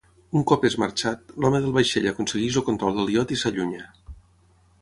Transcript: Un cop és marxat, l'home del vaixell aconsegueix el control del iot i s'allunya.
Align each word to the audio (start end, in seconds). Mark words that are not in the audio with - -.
Un 0.37 0.45
cop 0.51 0.63
és 0.69 0.77
marxat, 0.83 1.29
l'home 1.43 1.61
del 1.65 1.75
vaixell 1.75 2.09
aconsegueix 2.13 2.57
el 2.63 2.65
control 2.71 2.99
del 3.01 3.15
iot 3.19 3.35
i 3.37 3.41
s'allunya. 3.43 3.87